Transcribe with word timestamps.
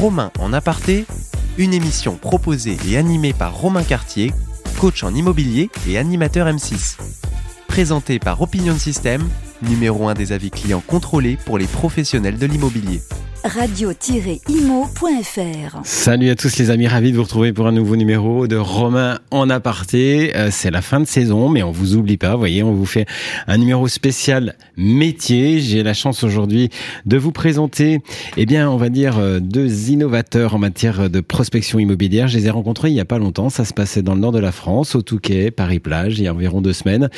Romain 0.00 0.30
en 0.38 0.52
aparté, 0.52 1.06
une 1.56 1.74
émission 1.74 2.14
proposée 2.14 2.76
et 2.88 2.96
animée 2.96 3.32
par 3.32 3.58
Romain 3.58 3.82
Cartier, 3.82 4.32
coach 4.78 5.02
en 5.02 5.12
immobilier 5.12 5.70
et 5.88 5.98
animateur 5.98 6.46
M6. 6.46 6.98
Présentée 7.66 8.20
par 8.20 8.40
Opinion 8.40 8.78
System, 8.78 9.28
numéro 9.60 10.06
1 10.06 10.14
des 10.14 10.30
avis 10.30 10.52
clients 10.52 10.84
contrôlés 10.86 11.36
pour 11.44 11.58
les 11.58 11.66
professionnels 11.66 12.38
de 12.38 12.46
l'immobilier 12.46 13.00
radio-imo.fr. 13.44 14.88
Salut 15.84 16.30
à 16.30 16.34
tous 16.34 16.58
les 16.58 16.70
amis, 16.70 16.86
ravi 16.88 17.12
de 17.12 17.16
vous 17.16 17.22
retrouver 17.22 17.52
pour 17.52 17.66
un 17.66 17.72
nouveau 17.72 17.96
numéro 17.96 18.46
de 18.46 18.56
Romain 18.56 19.20
en 19.30 19.48
aparté. 19.48 20.36
Euh, 20.36 20.48
c'est 20.50 20.70
la 20.70 20.82
fin 20.82 21.00
de 21.00 21.06
saison, 21.06 21.48
mais 21.48 21.62
on 21.62 21.70
vous 21.70 21.96
oublie 21.96 22.16
pas. 22.16 22.36
Voyez, 22.36 22.62
on 22.62 22.72
vous 22.72 22.86
fait 22.86 23.06
un 23.46 23.58
numéro 23.58 23.86
spécial 23.88 24.56
métier. 24.76 25.60
J'ai 25.60 25.82
la 25.82 25.94
chance 25.94 26.24
aujourd'hui 26.24 26.70
de 27.06 27.16
vous 27.16 27.32
présenter, 27.32 28.00
eh 28.36 28.46
bien, 28.46 28.70
on 28.70 28.76
va 28.76 28.88
dire 28.88 29.18
euh, 29.18 29.40
deux 29.40 29.90
innovateurs 29.90 30.54
en 30.54 30.58
matière 30.58 31.08
de 31.08 31.20
prospection 31.20 31.78
immobilière. 31.78 32.28
Je 32.28 32.38
les 32.38 32.46
ai 32.46 32.50
rencontrés 32.50 32.88
il 32.88 32.94
y 32.94 33.00
a 33.00 33.04
pas 33.04 33.18
longtemps. 33.18 33.50
Ça 33.50 33.64
se 33.64 33.74
passait 33.74 34.02
dans 34.02 34.14
le 34.14 34.20
nord 34.20 34.32
de 34.32 34.40
la 34.40 34.52
France, 34.52 34.94
au 34.94 35.02
Touquet, 35.02 35.50
Paris-Plage, 35.50 36.18
il 36.18 36.24
y 36.24 36.28
a 36.28 36.34
environ 36.34 36.60
deux 36.60 36.72
semaines. 36.72 37.08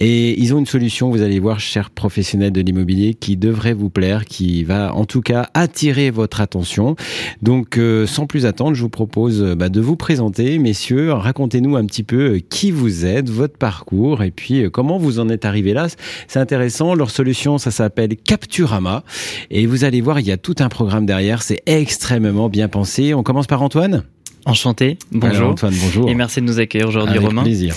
Et 0.00 0.40
ils 0.40 0.54
ont 0.54 0.58
une 0.58 0.66
solution, 0.66 1.10
vous 1.10 1.22
allez 1.22 1.38
voir, 1.38 1.60
chers 1.60 1.90
professionnels 1.90 2.52
de 2.52 2.60
l'immobilier, 2.60 3.14
qui 3.14 3.36
devrait 3.36 3.74
vous 3.74 3.90
plaire, 3.90 4.24
qui 4.24 4.64
va 4.64 4.94
en 4.94 5.04
tout 5.04 5.20
cas 5.20 5.50
attirer 5.66 6.10
votre 6.10 6.40
attention. 6.40 6.94
Donc, 7.42 7.76
euh, 7.76 8.06
sans 8.06 8.26
plus 8.26 8.46
attendre, 8.46 8.74
je 8.74 8.82
vous 8.82 8.88
propose 8.88 9.42
euh, 9.42 9.54
bah, 9.56 9.68
de 9.68 9.80
vous 9.80 9.96
présenter, 9.96 10.58
messieurs. 10.58 11.12
Racontez-nous 11.12 11.74
un 11.76 11.84
petit 11.86 12.04
peu 12.04 12.36
euh, 12.36 12.40
qui 12.48 12.70
vous 12.70 13.04
êtes, 13.04 13.28
votre 13.28 13.58
parcours 13.58 14.22
et 14.22 14.30
puis 14.30 14.70
comment 14.70 14.96
vous 14.96 15.18
en 15.18 15.28
êtes 15.28 15.44
arrivé 15.44 15.72
là. 15.72 15.88
C'est 16.28 16.38
intéressant. 16.38 16.94
Leur 16.94 17.10
solution, 17.10 17.58
ça 17.58 17.72
s'appelle 17.72 18.16
Capturama. 18.16 19.02
Et 19.50 19.66
vous 19.66 19.82
allez 19.82 20.00
voir, 20.00 20.20
il 20.20 20.26
y 20.26 20.32
a 20.32 20.36
tout 20.36 20.54
un 20.60 20.68
programme 20.68 21.04
derrière. 21.04 21.42
C'est 21.42 21.62
extrêmement 21.66 22.48
bien 22.48 22.68
pensé. 22.68 23.12
On 23.12 23.24
commence 23.24 23.48
par 23.48 23.60
Antoine. 23.62 24.04
Enchanté, 24.44 24.96
bonjour. 25.10 25.48
Antoine, 25.48 25.74
bonjour. 25.82 26.08
Et 26.08 26.14
merci 26.14 26.40
de 26.40 26.46
nous 26.46 26.60
accueillir 26.60 26.86
aujourd'hui, 26.86 27.18
Romain. 27.18 27.42
plaisir. 27.42 27.74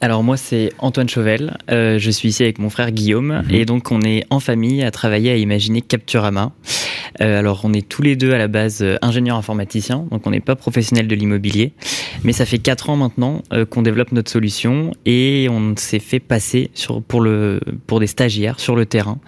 Alors 0.00 0.22
moi 0.22 0.36
c'est 0.36 0.72
Antoine 0.78 1.08
Chauvel, 1.08 1.56
euh, 1.70 1.98
je 1.98 2.10
suis 2.10 2.28
ici 2.28 2.44
avec 2.44 2.60
mon 2.60 2.70
frère 2.70 2.92
Guillaume 2.92 3.42
mhm. 3.44 3.54
et 3.54 3.64
donc 3.64 3.90
on 3.90 4.00
est 4.02 4.24
en 4.30 4.38
famille 4.38 4.84
à 4.84 4.90
travailler 4.92 5.32
à 5.32 5.36
imaginer 5.36 5.80
Capturama. 5.80 6.52
Euh, 7.20 7.38
alors 7.38 7.60
on 7.64 7.72
est 7.72 7.86
tous 7.86 8.02
les 8.02 8.16
deux 8.16 8.32
à 8.32 8.38
la 8.38 8.48
base 8.48 8.82
euh, 8.82 8.96
ingénieurs 9.02 9.36
informaticiens, 9.36 10.06
donc 10.10 10.26
on 10.26 10.30
n'est 10.30 10.40
pas 10.40 10.56
professionnels 10.56 11.08
de 11.08 11.14
l'immobilier, 11.14 11.72
mais 12.24 12.32
ça 12.32 12.46
fait 12.46 12.58
quatre 12.58 12.90
ans 12.90 12.96
maintenant 12.96 13.42
euh, 13.52 13.64
qu'on 13.64 13.82
développe 13.82 14.12
notre 14.12 14.30
solution 14.30 14.92
et 15.04 15.48
on 15.50 15.74
s'est 15.76 15.98
fait 15.98 16.20
passer 16.20 16.70
sur, 16.74 17.02
pour, 17.02 17.20
le, 17.20 17.60
pour 17.86 18.00
des 18.00 18.06
stagiaires 18.06 18.60
sur 18.60 18.76
le 18.76 18.86
terrain 18.86 19.18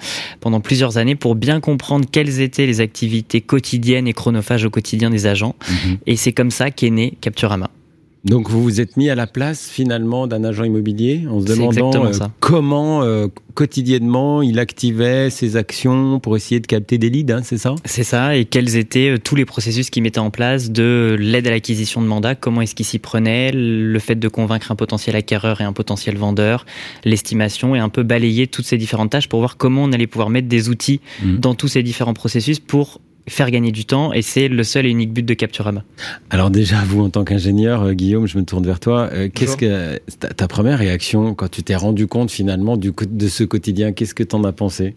pendant 0.40 0.60
plusieurs 0.60 0.98
années 0.98 1.16
pour 1.16 1.34
bien 1.34 1.60
comprendre 1.60 2.06
quelles 2.10 2.40
étaient 2.40 2.66
les 2.66 2.80
activités 2.80 3.40
quotidiennes 3.40 4.06
et 4.06 4.12
chronophages 4.12 4.64
au 4.64 4.70
quotidien 4.70 5.10
des 5.10 5.26
agents. 5.26 5.56
Mhm. 5.68 5.98
Et 6.06 6.16
c'est 6.16 6.32
comme 6.32 6.50
ça 6.50 6.70
qu'est 6.70 6.90
né 6.90 7.16
Capturama. 7.20 7.70
Donc 8.24 8.50
vous 8.50 8.62
vous 8.62 8.80
êtes 8.80 8.96
mis 8.96 9.08
à 9.08 9.14
la 9.14 9.26
place 9.26 9.68
finalement 9.70 10.26
d'un 10.26 10.44
agent 10.44 10.64
immobilier 10.64 11.24
en 11.28 11.40
se 11.40 11.46
demandant 11.46 12.04
euh, 12.04 12.12
comment 12.40 13.02
euh, 13.02 13.28
quotidiennement 13.54 14.42
il 14.42 14.58
activait 14.58 15.30
ses 15.30 15.56
actions 15.56 16.20
pour 16.20 16.36
essayer 16.36 16.60
de 16.60 16.66
capter 16.66 16.98
des 16.98 17.08
leads, 17.08 17.32
hein, 17.32 17.40
c'est 17.42 17.56
ça? 17.56 17.74
C'est 17.86 18.04
ça, 18.04 18.36
et 18.36 18.44
quels 18.44 18.76
étaient 18.76 19.10
euh, 19.10 19.18
tous 19.18 19.36
les 19.36 19.46
processus 19.46 19.88
qu'il 19.88 20.02
mettait 20.02 20.18
en 20.18 20.30
place 20.30 20.70
de 20.70 21.16
l'aide 21.18 21.46
à 21.46 21.50
l'acquisition 21.50 22.02
de 22.02 22.06
mandats, 22.06 22.34
comment 22.34 22.60
est-ce 22.60 22.74
qu'il 22.74 22.86
s'y 22.86 22.98
prenait, 22.98 23.52
le 23.52 23.98
fait 23.98 24.16
de 24.16 24.28
convaincre 24.28 24.70
un 24.70 24.76
potentiel 24.76 25.16
acquéreur 25.16 25.62
et 25.62 25.64
un 25.64 25.72
potentiel 25.72 26.18
vendeur, 26.18 26.66
l'estimation 27.04 27.74
et 27.74 27.78
un 27.78 27.88
peu 27.88 28.02
balayer 28.02 28.46
toutes 28.46 28.66
ces 28.66 28.76
différentes 28.76 29.10
tâches 29.10 29.28
pour 29.28 29.40
voir 29.40 29.56
comment 29.56 29.84
on 29.84 29.92
allait 29.92 30.06
pouvoir 30.06 30.28
mettre 30.28 30.48
des 30.48 30.68
outils 30.68 31.00
mmh. 31.22 31.36
dans 31.36 31.54
tous 31.54 31.68
ces 31.68 31.82
différents 31.82 32.14
processus 32.14 32.60
pour 32.60 33.00
faire 33.28 33.50
gagner 33.50 33.72
du 33.72 33.84
temps 33.84 34.12
et 34.12 34.22
c'est 34.22 34.48
le 34.48 34.62
seul 34.64 34.86
et 34.86 34.90
unique 34.90 35.12
but 35.12 35.24
de 35.24 35.34
Capturama. 35.34 35.84
Alors 36.30 36.50
déjà, 36.50 36.82
vous 36.84 37.02
en 37.02 37.10
tant 37.10 37.24
qu'ingénieur, 37.24 37.82
euh, 37.82 37.92
Guillaume, 37.92 38.26
je 38.26 38.38
me 38.38 38.44
tourne 38.44 38.64
vers 38.64 38.80
toi. 38.80 39.08
Euh, 39.12 39.28
qu'est-ce 39.32 39.56
que 39.56 39.98
ta, 40.18 40.48
première 40.48 40.78
réaction 40.78 41.34
quand 41.34 41.48
tu 41.48 41.62
t'es 41.62 41.76
rendu 41.76 42.06
compte 42.06 42.30
finalement 42.30 42.76
du, 42.76 42.92
de 43.08 43.28
ce 43.28 43.44
quotidien 43.44 43.92
Qu'est-ce 43.92 44.14
que 44.14 44.22
tu 44.22 44.34
en 44.34 44.44
as 44.44 44.52
pensé? 44.52 44.94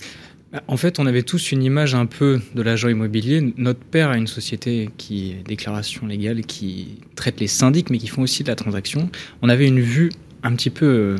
Bah, 0.51 0.61
en 0.67 0.77
fait, 0.77 0.99
on 0.99 1.05
avait 1.05 1.23
tous 1.23 1.51
une 1.51 1.63
image 1.63 1.95
un 1.95 2.05
peu 2.05 2.39
de 2.53 2.61
l'agent 2.61 2.87
immobilier. 2.87 3.53
Notre 3.57 3.79
père 3.79 4.09
a 4.09 4.17
une 4.17 4.27
société 4.27 4.89
qui 4.97 5.31
est 5.31 5.47
déclaration 5.47 6.05
légale, 6.05 6.41
qui 6.41 6.99
traite 7.15 7.39
les 7.39 7.47
syndics, 7.47 7.89
mais 7.89 7.97
qui 7.97 8.07
font 8.07 8.21
aussi 8.21 8.43
de 8.43 8.49
la 8.49 8.55
transaction. 8.55 9.09
On 9.41 9.49
avait 9.49 9.67
une 9.67 9.81
vue 9.81 10.11
un 10.43 10.53
petit 10.55 10.69
peu, 10.69 10.85
euh, 10.85 11.17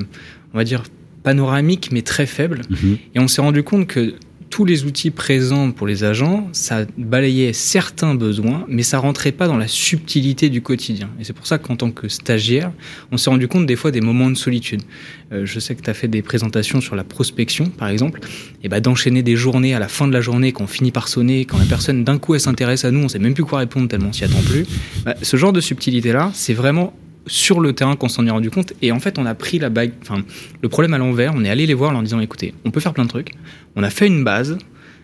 on 0.54 0.58
va 0.58 0.64
dire, 0.64 0.84
panoramique, 1.24 1.90
mais 1.92 2.04
très 2.04 2.28
faible. 2.28 2.62
Mhm. 2.70 2.98
Et 3.16 3.20
on 3.20 3.28
s'est 3.28 3.42
rendu 3.42 3.64
compte 3.64 3.88
que 3.88 4.14
tous 4.54 4.66
les 4.66 4.86
outils 4.86 5.10
présents 5.10 5.72
pour 5.72 5.88
les 5.88 6.04
agents, 6.04 6.48
ça 6.52 6.86
balayait 6.96 7.54
certains 7.54 8.14
besoins, 8.14 8.66
mais 8.68 8.84
ça 8.84 9.00
rentrait 9.00 9.32
pas 9.32 9.48
dans 9.48 9.58
la 9.58 9.68
subtilité 9.68 10.52
du 10.52 10.62
quotidien. 10.62 11.10
Et 11.20 11.24
c'est 11.24 11.34
pour 11.34 11.48
ça 11.48 11.58
qu'en 11.58 11.76
tant 11.76 11.90
que 11.90 12.08
stagiaire, 12.08 12.72
on 13.12 13.18
s'est 13.18 13.32
rendu 13.32 13.48
compte 13.48 13.66
des 13.66 13.76
fois 13.76 13.90
des 13.90 14.00
moments 14.00 14.30
de 14.30 14.36
solitude. 14.36 14.84
Euh, 15.32 15.48
je 15.48 15.60
sais 15.60 15.74
que 15.74 15.82
tu 15.82 15.90
as 15.90 15.96
fait 15.96 16.08
des 16.08 16.22
présentations 16.22 16.82
sur 16.82 16.96
la 16.96 17.04
prospection, 17.04 17.66
par 17.66 17.88
exemple, 17.88 18.20
et 18.64 18.70
bah, 18.70 18.80
d'enchaîner 18.80 19.24
des 19.24 19.36
journées 19.36 19.74
à 19.74 19.80
la 19.80 19.88
fin 19.88 20.08
de 20.08 20.14
la 20.14 20.22
journée, 20.22 20.52
quand 20.52 20.66
on 20.66 20.68
finit 20.68 20.92
par 20.92 21.08
sonner, 21.08 21.46
quand 21.46 21.58
la 21.58 21.66
personne 21.66 22.04
d'un 22.04 22.20
coup 22.20 22.36
elle 22.36 22.40
s'intéresse 22.40 22.86
à 22.86 22.92
nous, 22.92 23.00
on 23.00 23.10
sait 23.10 23.18
même 23.18 23.34
plus 23.34 23.46
quoi 23.46 23.58
répondre 23.58 23.88
tellement 23.88 24.10
on 24.10 24.14
s'y 24.14 24.24
attend 24.24 24.44
plus. 24.44 24.68
Bah, 25.04 25.16
ce 25.20 25.36
genre 25.36 25.52
de 25.52 25.62
subtilité-là, 25.62 26.30
c'est 26.36 26.54
vraiment 26.54 26.94
sur 27.28 27.60
le 27.60 27.74
terrain 27.74 27.96
qu'on 27.96 28.10
s'en 28.10 28.26
est 28.26 28.32
rendu 28.32 28.50
compte. 28.50 28.74
Et 28.82 28.92
en 28.92 29.00
fait, 29.00 29.18
on 29.18 29.26
a 29.26 29.36
pris 29.36 29.60
la 29.60 29.70
bague, 29.70 29.94
enfin, 30.02 30.24
le 30.62 30.70
problème 30.70 30.94
à 30.94 30.98
l'envers. 30.98 31.34
On 31.36 31.44
est 31.44 31.50
allé 31.50 31.66
les 31.66 31.74
voir 31.74 31.92
en 31.92 31.94
leur 31.94 32.04
disant 32.04 32.20
écoutez, 32.20 32.54
on 32.66 32.72
peut 32.72 32.80
faire 32.80 32.94
plein 32.94 33.06
de 33.06 33.10
trucs. 33.10 33.34
On 33.76 33.84
a 33.84 33.90
fait 33.90 34.08
une 34.08 34.24
base. 34.24 34.58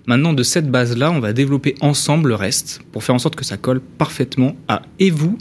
Maintenant, 0.07 0.34
de 0.34 0.44
cette 0.44 0.72
base-là, 0.72 1.12
on 1.12 1.19
va 1.19 1.34
développer 1.34 1.75
ensemble 1.81 2.29
le 2.29 2.35
reste 2.35 2.81
pour 2.91 3.03
faire 3.03 3.16
en 3.16 3.19
sorte 3.19 3.35
que 3.35 3.46
ça 3.46 3.58
colle 3.58 3.79
parfaitement 3.79 4.56
à 4.68 4.81
et 4.97 5.12
vous 5.12 5.38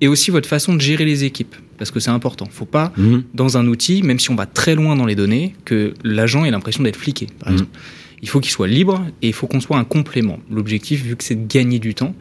et 0.00 0.08
aussi 0.08 0.30
votre 0.30 0.48
façon 0.48 0.74
de 0.74 0.80
gérer 0.80 1.04
les 1.04 1.24
équipes. 1.24 1.54
Parce 1.78 1.90
que 1.90 2.00
c'est 2.00 2.10
important. 2.10 2.46
Faut 2.50 2.64
pas, 2.64 2.92
mmh. 2.96 3.18
dans 3.34 3.58
un 3.58 3.66
outil, 3.66 4.02
même 4.02 4.18
si 4.18 4.30
on 4.30 4.34
va 4.34 4.46
très 4.46 4.74
loin 4.74 4.96
dans 4.96 5.04
les 5.04 5.14
données, 5.14 5.54
que 5.64 5.92
l'agent 6.02 6.44
ait 6.44 6.50
l'impression 6.50 6.82
d'être 6.82 6.96
fliqué, 6.96 7.26
par 7.38 7.50
mmh. 7.50 7.52
exemple. 7.52 7.78
Il 8.22 8.28
faut 8.30 8.40
qu'il 8.40 8.50
soit 8.50 8.66
libre 8.66 9.04
et 9.20 9.28
il 9.28 9.32
faut 9.34 9.46
qu'on 9.46 9.60
soit 9.60 9.76
un 9.76 9.84
complément. 9.84 10.38
L'objectif, 10.50 11.02
vu 11.02 11.16
que 11.16 11.24
c'est 11.24 11.34
de 11.34 11.46
gagner 11.46 11.78
du 11.78 11.94
temps, 11.94 12.14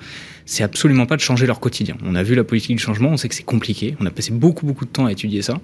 c'est 0.46 0.64
absolument 0.64 1.06
pas 1.06 1.16
de 1.16 1.22
changer 1.22 1.46
leur 1.46 1.60
quotidien. 1.60 1.98
On 2.06 2.16
a 2.16 2.24
vu 2.24 2.36
la 2.36 2.44
politique 2.44 2.78
du 2.78 2.82
changement, 2.82 3.10
on 3.10 3.18
sait 3.18 3.28
que 3.28 3.36
c'est 3.36 3.44
compliqué, 3.44 3.96
on 4.00 4.06
a 4.06 4.12
passé 4.12 4.32
beaucoup 4.32 4.66
beaucoup 4.66 4.86
de 4.86 4.90
temps 4.90 5.06
à 5.06 5.12
étudier 5.12 5.42
ça, 5.42 5.60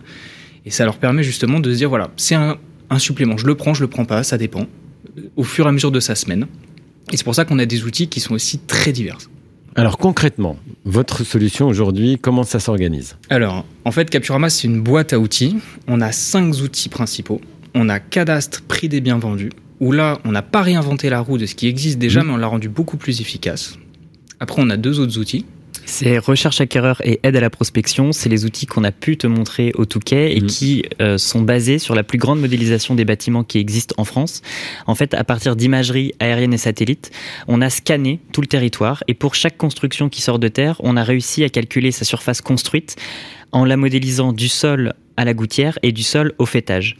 et 0.66 0.72
ça 0.72 0.86
leur 0.86 0.98
permet 0.98 1.24
justement 1.24 1.60
de 1.60 1.72
se 1.72 1.78
dire 1.78 1.90
voilà, 1.90 2.12
c'est 2.18 2.36
un, 2.36 2.58
supplément, 2.98 3.38
je 3.38 3.48
le 3.48 3.56
prends, 3.56 3.74
je 3.74 3.82
le 3.82 3.88
prends 3.88 4.06
pas, 4.06 4.24
ça 4.24 4.38
dépend, 4.38 4.66
au 5.36 5.44
fur 5.44 5.66
et 5.66 5.70
à 5.70 5.72
mesure 5.72 5.92
de 5.92 6.00
sa 6.00 6.16
semaine. 6.16 6.48
Et 7.12 7.18
c'est 7.18 7.24
pour 7.24 7.36
ça 7.36 7.46
qu'on 7.46 7.60
a 7.60 7.66
des 7.66 7.84
outils 7.84 8.08
qui 8.08 8.20
sont 8.20 8.34
aussi 8.34 8.60
très 8.60 8.92
divers. 8.92 9.18
Alors 9.76 9.98
concrètement, 9.98 10.58
votre 10.84 11.24
solution 11.24 11.68
aujourd'hui, 11.68 12.18
comment 12.22 12.44
ça 12.44 12.60
s'organise? 12.60 13.16
Alors, 13.30 13.66
en 13.86 13.92
fait, 13.92 14.10
Capturama, 14.10 14.50
c'est 14.50 14.68
une 14.68 14.82
boîte 14.82 15.14
à 15.14 15.20
outils. 15.20 15.58
On 15.88 16.02
a 16.02 16.12
cinq 16.12 16.56
outils 16.62 16.90
principaux. 16.90 17.40
On 17.74 17.88
a 17.88 18.00
cadastre, 18.00 18.62
prix 18.64 18.90
des 18.90 19.00
biens 19.00 19.18
vendus, 19.18 19.52
où 19.80 19.94
là, 19.94 20.20
on 20.26 20.34
n'a 20.34 20.42
pas 20.42 20.62
réinventé 20.62 21.10
la 21.10 21.22
roue 21.22 21.38
de 21.38 21.46
ce 21.46 21.56
qui 21.56 21.68
existe 21.68 22.00
déjà, 22.00 22.22
mmh. 22.22 22.28
mais 22.28 22.34
on 22.34 22.38
l'a 22.38 22.48
rendu 22.48 22.68
beaucoup 22.68 22.98
plus 22.98 23.22
efficace. 23.22 23.78
Après, 24.42 24.60
on 24.60 24.72
a 24.72 24.76
deux 24.76 25.00
autres 25.00 25.20
outils. 25.20 25.46
C'est 25.86 26.18
recherche 26.18 26.62
acquéreur 26.62 27.00
et 27.04 27.20
aide 27.22 27.36
à 27.36 27.42
la 27.42 27.52
prospection. 27.52 28.12
C'est 28.12 28.28
les 28.28 28.44
outils 28.44 28.66
qu'on 28.66 28.84
a 28.84 28.92
pu 28.92 29.16
te 29.16 29.28
montrer 29.28 29.72
au 29.76 29.86
Touquet 29.86 30.36
et 30.36 30.42
mhm. 30.42 30.48
qui 30.48 30.84
euh, 31.00 31.20
sont 31.20 31.42
basés 31.42 31.78
sur 31.78 31.94
la 31.94 32.04
plus 32.04 32.18
grande 32.18 32.42
modélisation 32.42 32.96
des 32.96 33.06
bâtiments 33.06 33.44
qui 33.44 33.60
existent 33.60 33.94
en 34.00 34.04
France. 34.04 34.42
En 34.88 34.96
fait, 34.96 35.14
à 35.14 35.24
partir 35.24 35.56
d'imagerie 35.56 36.14
aérienne 36.20 36.56
et 36.56 36.58
satellite, 36.58 37.12
on 37.48 37.62
a 37.62 37.70
scanné 37.70 38.20
tout 38.32 38.42
le 38.42 38.48
territoire 38.48 39.04
et 39.08 39.14
pour 39.14 39.36
chaque 39.36 39.58
construction 39.58 40.10
qui 40.10 40.22
sort 40.24 40.40
de 40.40 40.48
terre, 40.48 40.78
on 40.80 40.98
a 40.98 41.04
réussi 41.04 41.44
à 41.44 41.50
calculer 41.50 41.92
sa 41.92 42.04
surface 42.04 42.42
construite 42.42 42.96
en 43.52 43.66
la 43.66 43.78
modélisant 43.78 44.34
du 44.34 44.48
sol 44.48 44.94
à 45.18 45.26
la 45.26 45.34
gouttière 45.34 45.78
et 45.84 45.92
du 45.92 46.04
sol 46.04 46.34
au 46.40 46.46
fêtage. 46.46 46.96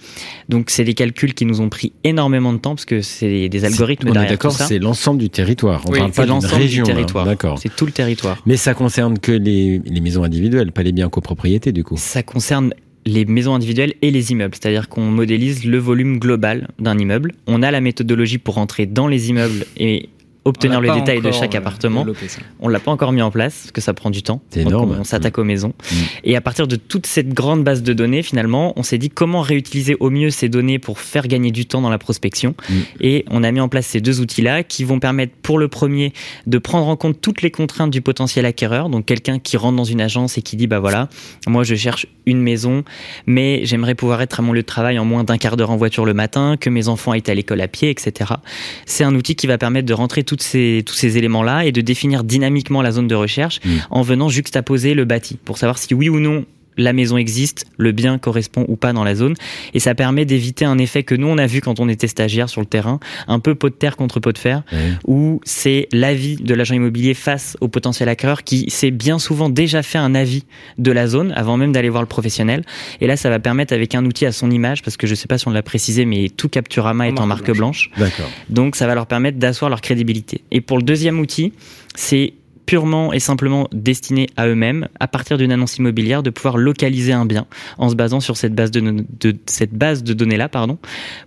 Donc 0.50 0.70
c'est 0.70 0.84
des 0.84 0.94
calculs 0.94 1.34
qui 1.34 1.46
nous 1.46 1.62
ont 1.62 1.70
pris 1.70 1.94
énormément 2.04 2.54
de 2.54 2.58
temps 2.58 2.76
parce 2.76 2.86
que 2.86 3.02
c'est 3.02 3.50
des 3.50 3.66
algorithmes 3.66 4.10
on 4.10 4.12
derrière 4.12 4.32
est 4.32 4.34
d'accord, 4.34 4.54
c'est 4.54 4.80
l'ensemble 4.80 5.20
du 5.20 5.30
territoire. 5.30 5.84
On 5.88 5.92
parle 5.92 6.12
pas 6.12 6.26
d'une 6.26 6.46
région. 6.46 6.84
D'accord. 7.26 7.60
C'est 7.60 7.76
tout 7.76 7.86
le 7.86 7.92
territoire. 7.92 8.42
Mais 8.46 8.58
ça 8.58 8.74
concerne 8.74 9.18
que 9.18 9.32
les, 9.32 9.82
les 9.86 10.02
maisons 10.02 10.24
individuelles, 10.24 10.72
pas 10.72 10.84
les 10.84 10.92
biens 10.92 11.10
copropriétés 11.10 11.72
du 11.72 11.84
coup. 11.84 11.96
Ça 11.98 12.22
concerne 12.22 12.74
les 13.06 13.26
maisons 13.26 13.56
individuelles 13.56 13.96
et 14.02 14.12
les 14.12 14.32
immeubles, 14.32 14.56
c'est-à-dire 14.60 14.90
qu'on 14.90 15.06
modélise 15.06 15.66
le 15.66 15.78
volume 15.78 16.20
global 16.20 16.68
d'un 16.80 16.98
immeuble. 16.98 17.34
On 17.48 17.64
a 17.64 17.72
la 17.72 17.82
méthodologie 17.82 18.38
pour 18.38 18.56
rentrer 18.56 18.86
dans 18.86 19.08
les 19.08 19.30
immeubles 19.30 19.66
et 19.78 20.10
obtenir 20.44 20.82
le 20.82 20.92
détail 20.92 21.22
de 21.22 21.32
chaque 21.32 21.56
euh, 21.56 21.60
appartement. 21.60 22.06
On 22.60 22.68
l'a 22.68 22.80
pas 22.80 22.92
encore 22.92 23.12
mis 23.12 23.22
en 23.22 23.32
place 23.32 23.60
parce 23.62 23.72
que 23.72 23.82
ça 23.82 23.94
prend 23.94 24.10
du 24.10 24.24
temps. 24.24 24.42
C'est 24.50 24.62
énorme. 24.62 24.98
On, 25.00 25.04
s'attaque 25.04 25.38
aux 25.38 25.44
maisons. 25.44 25.70
Mm. 25.70 25.96
Et 26.24 26.36
à 26.36 26.42
partir 26.42 26.68
de 26.68 26.76
toute 26.76 27.06
cette 27.06 27.30
grande 27.30 27.64
base 27.64 27.84
de 27.84 27.94
données, 27.94 28.24
finalement, 28.24 28.74
on 28.76 28.84
s'est 28.84 28.98
dit 28.98 29.10
comment 29.10 29.42
réutiliser 29.42 29.96
au 30.00 30.10
mieux 30.10 30.32
ces 30.32 30.50
données 30.50 30.80
pour 30.80 31.00
faire 31.00 31.28
gagner 31.28 31.52
du 31.52 31.66
temps 31.66 31.82
dans 31.82 31.90
la 31.90 32.00
prospection. 32.00 32.56
Mm. 32.70 32.74
Et 33.02 33.26
on 33.30 33.44
a 33.44 33.52
mis 33.52 33.60
en 33.60 33.70
place 33.70 33.86
ces 33.86 34.02
deux 34.02 34.20
outils-là 34.20 34.64
qui 34.64 34.84
vont 34.84 35.00
permettre 35.00 35.34
pour 35.42 35.60
le 35.60 35.68
premier 35.68 36.14
de 36.48 36.58
prendre 36.58 36.88
en 36.88 36.96
compte 36.96 37.22
toutes 37.22 37.42
les 37.42 37.52
contraintes 37.52 37.92
du 37.92 38.02
potentiel 38.02 38.46
acquéreur. 38.46 38.90
Donc 38.90 39.06
quelqu'un 39.06 39.38
qui 39.38 39.58
rentre 39.58 39.78
dans 39.78 39.84
une 39.84 40.02
agence 40.02 40.38
et 40.38 40.42
qui 40.42 40.56
dit 40.56 40.68
bah 40.68 40.80
voilà, 40.80 41.08
moi 41.48 41.64
je 41.64 41.76
cherche 41.76 42.08
une 42.26 42.42
maison, 42.42 42.84
mais 43.26 43.66
j'aimerais 43.66 43.96
pouvoir 43.96 44.22
être 44.22 44.40
à 44.40 44.44
mon 44.44 44.54
lieu 44.54 44.62
de 44.62 44.66
travail 44.66 45.00
en 45.00 45.06
moins 45.06 45.24
d'un 45.24 45.38
quart 45.38 45.58
d'heure 45.58 45.72
en 45.72 45.78
voiture 45.78 46.06
le 46.06 46.14
matin, 46.14 46.56
que 46.60 46.70
mes 46.70 46.88
enfants 46.88 47.14
aient 47.14 47.30
à 47.30 47.34
l'école 47.34 47.62
à 47.62 47.68
pied, 47.68 47.90
etc. 47.90 48.34
C'est 48.86 49.04
un 49.04 49.16
outil 49.16 49.36
qui 49.36 49.48
va 49.48 49.58
permettre 49.58 49.88
de 49.88 49.94
rentrer 49.94 50.24
toutes 50.32 50.42
ces, 50.44 50.82
tous 50.86 50.94
ces 50.94 51.18
éléments-là 51.18 51.66
et 51.66 51.74
de 51.74 51.82
définir 51.82 52.24
dynamiquement 52.24 52.82
la 52.82 52.92
zone 52.92 53.10
de 53.10 53.16
recherche 53.16 53.60
Mm. 53.66 53.70
en 53.90 54.02
venant 54.02 54.30
juxtaposer 54.30 54.94
le 54.94 55.04
bâti 55.04 55.38
pour 55.44 55.58
savoir 55.58 55.78
si 55.78 55.94
oui 55.94 56.08
ou 56.08 56.22
non 56.22 56.46
la 56.78 56.94
maison 56.94 57.18
existe, 57.18 57.66
le 57.78 57.92
bien 57.92 58.18
correspond 58.18 58.66
ou 58.68 58.76
pas 58.76 58.94
dans 58.94 59.04
la 59.04 59.16
zone. 59.16 59.36
Et 59.74 59.80
ça 59.80 59.96
permet 59.96 60.26
d'éviter 60.26 60.66
un 60.66 60.78
effet 60.78 61.04
que 61.04 61.16
nous, 61.16 61.28
on 61.28 61.38
a 61.38 61.48
vu 61.48 61.62
quand 61.62 61.80
on 61.80 61.90
était 61.90 62.08
stagiaire 62.08 62.50
sur 62.50 62.62
le 62.62 62.68
terrain, 62.68 63.00
un 63.28 63.40
peu 63.40 63.56
pot 63.56 63.70
de 63.70 63.76
terre 63.76 63.98
contre 63.98 64.20
pot 64.20 64.32
de 64.32 64.38
fer, 64.38 64.64
où 65.06 65.42
c'est 65.44 65.88
l'avis 65.92 66.38
de 66.38 66.54
l'agent 66.54 66.76
immobilier 66.76 67.14
face 67.14 67.58
au 67.62 67.68
potentiel 67.68 68.10
acquéreur 68.10 68.44
qui 68.44 68.70
s'est 68.70 68.92
bien 68.92 69.20
souvent 69.20 69.50
déjà 69.50 69.84
fait 69.84 69.98
un 69.98 70.16
avis 70.16 70.46
de 70.78 70.92
la 70.92 71.08
zone 71.08 71.34
avant 71.36 71.58
même 71.58 71.72
d'aller 71.72 71.90
voir 71.90 72.04
le 72.04 72.08
professionnel. 72.08 72.64
Et 73.02 73.08
là, 73.08 73.18
ça 73.18 73.30
va 73.30 73.40
permettre 73.40 73.74
avec 73.74 73.96
un 73.96 74.06
outil 74.06 74.26
à 74.26 74.32
son 74.32 74.50
image, 74.50 74.82
parce 74.82 74.98
que 74.98 75.08
je 75.08 75.16
sais 75.16 75.28
pas 75.28 75.38
si 75.38 75.48
on 75.48 75.52
l'a 75.52 75.64
précisé, 75.64 76.06
mais 76.06 76.30
tout 76.30 76.50
Capturama 76.50 77.08
est 77.08 77.20
en 77.20 77.26
marque 77.26 77.42
marque 77.48 77.58
blanche. 77.58 77.90
D'accord. 77.98 78.30
Donc 78.50 78.76
ça 78.76 78.88
va 78.88 78.96
leur 78.96 79.08
permettre 79.08 79.38
d'asseoir 79.38 79.70
leur 79.70 79.82
crédibilité. 79.82 80.42
Et 80.52 80.62
pour 80.62 80.78
le 80.78 80.84
deuxième 80.84 81.20
outil, 81.20 81.54
c'est 81.96 82.34
purement 82.72 83.12
et 83.12 83.20
simplement 83.20 83.68
destiné 83.74 84.28
à 84.38 84.48
eux-mêmes, 84.48 84.88
à 85.02 85.10
partir 85.10 85.38
d'une 85.38 85.52
annonce 85.52 85.76
immobilière, 85.76 86.24
de 86.24 86.30
pouvoir 86.30 86.56
localiser 86.56 87.12
un 87.12 87.26
bien 87.26 87.46
en 87.78 87.90
se 87.90 87.96
basant 87.96 88.22
sur 88.22 88.38
cette 88.38 88.56
base 88.56 88.72
de, 88.72 89.04
de 89.20 89.36
cette 89.46 89.74
base 89.74 90.04
de 90.04 90.14
données 90.14 90.38
là, 90.38 90.48
pardon, 90.48 90.78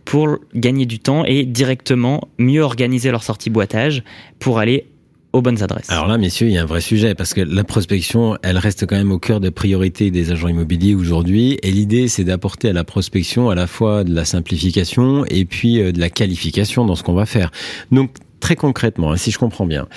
pour 0.07 0.39
gagner 0.55 0.87
du 0.87 1.01
temps 1.01 1.23
et 1.27 1.45
directement 1.45 2.29
mieux 2.39 2.63
organiser 2.63 3.11
leur 3.11 3.23
sortie 3.23 3.51
boitage 3.51 4.05
pour 4.39 4.59
aller 4.59 4.87
aux 5.35 5.43
bonnes 5.43 5.63
adresses. 5.63 5.91
Alors 5.91 6.07
là, 6.07 6.17
messieurs, 6.17 6.47
il 6.47 6.55
y 6.55 6.57
a 6.57 6.63
un 6.63 6.67
vrai 6.67 6.81
sujet 6.81 7.15
parce 7.15 7.35
que 7.35 7.43
la 7.43 7.65
prospection, 7.65 8.39
elle 8.43 8.57
reste 8.57 8.87
quand 8.87 8.97
même 8.97 9.13
au 9.13 9.19
cœur 9.19 9.41
des 9.41 9.51
priorités 9.51 10.11
des 10.11 10.31
agents 10.31 10.49
immobiliers 10.49 10.95
aujourd'hui. 10.95 11.59
Et 11.63 11.71
l'idée, 11.71 12.09
c'est 12.09 12.25
d'apporter 12.25 12.71
à 12.71 12.73
la 12.73 12.85
prospection 12.85 13.51
à 13.51 13.55
la 13.55 13.67
fois 13.67 14.03
de 14.05 14.15
la 14.15 14.25
simplification 14.25 15.27
et 15.27 15.45
puis 15.45 15.83
euh, 15.83 15.93
de 15.93 16.01
la 16.01 16.09
qualification 16.09 16.87
dans 16.87 16.95
ce 16.95 17.03
qu'on 17.03 17.13
va 17.13 17.27
faire. 17.27 17.51
Donc, 17.93 18.13
très 18.45 18.57
concrètement, 18.57 19.13
hein, 19.13 19.17
si 19.17 19.31
je 19.31 19.39
comprends 19.39 19.65
bien, 19.65 19.89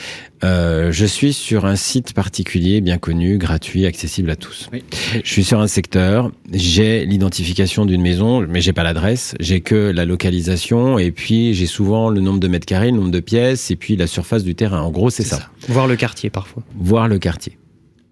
euh, 0.45 0.89
je 0.94 1.05
suis 1.05 1.33
sur 1.33 1.65
un 1.65 1.75
site 1.75 2.13
particulier, 2.13 2.79
bien 2.79 2.97
connu, 2.97 3.38
gratuit, 3.38 3.85
accessible 3.85 4.31
à 4.31 4.38
tous. 4.38 4.69
Oui. 4.71 4.85
Je 5.21 5.29
suis 5.29 5.44
sur 5.44 5.59
un 5.59 5.67
secteur, 5.67 6.31
j'ai 6.53 7.05
l'identification 7.05 7.85
d'une 7.85 8.01
maison, 8.01 8.39
mais 8.47 8.61
j'ai 8.61 8.71
pas 8.71 8.83
l'adresse, 8.83 9.35
j'ai 9.41 9.59
que 9.59 9.91
la 9.91 10.05
localisation 10.05 10.97
et 10.97 11.11
puis 11.11 11.53
j'ai 11.55 11.65
souvent 11.65 12.09
le 12.09 12.21
nombre 12.21 12.39
de 12.39 12.47
mètres 12.47 12.65
carrés, 12.65 12.89
le 12.91 12.95
nombre 12.95 13.11
de 13.11 13.19
pièces 13.19 13.69
et 13.69 13.75
puis 13.75 13.97
la 13.97 14.07
surface 14.07 14.45
du 14.45 14.55
terrain. 14.55 14.79
En 14.79 14.91
gros, 14.91 15.09
c'est 15.09 15.23
ça 15.23 15.50
Voir 15.67 15.85
le 15.85 15.97
quartier 15.97 16.29
parfois. 16.29 16.63
voir 16.79 17.09
le 17.09 17.19
quartier. 17.19 17.57